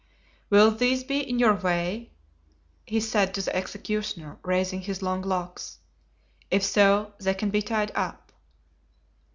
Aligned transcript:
"Will 0.49 0.71
these 0.71 1.03
be 1.03 1.19
in 1.19 1.37
your 1.37 1.53
way?" 1.53 2.09
he 2.87 2.99
said 2.99 3.35
to 3.35 3.41
the 3.43 3.55
executioner, 3.55 4.39
raising 4.43 4.81
his 4.81 5.03
long 5.03 5.21
locks; 5.21 5.77
"if 6.49 6.63
so, 6.63 7.13
they 7.19 7.35
can 7.35 7.51
be 7.51 7.61
tied 7.61 7.91
up." 7.93 8.31